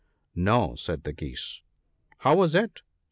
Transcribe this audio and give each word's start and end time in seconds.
"No," 0.33 0.73
said 0.73 1.03
the 1.03 1.13
Geese, 1.13 1.61
"how 2.21 2.37
was 2.37 2.55
it?" 2.55 2.81